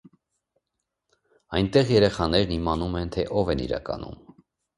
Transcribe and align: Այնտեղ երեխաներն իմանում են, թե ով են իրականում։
Այնտեղ 1.57 1.91
երեխաներն 1.97 2.55
իմանում 2.57 2.97
են, 3.03 3.13
թե 3.19 3.27
ով 3.43 3.53
են 3.57 3.63
իրականում։ 3.69 4.19